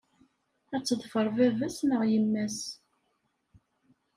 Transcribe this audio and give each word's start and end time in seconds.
Ad 0.75 0.83
teḍfer 0.83 1.27
baba-s 1.35 1.77
neɣ 1.89 2.01
yemma-s. 2.11 2.59